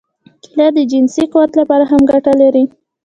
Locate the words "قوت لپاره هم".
1.33-2.01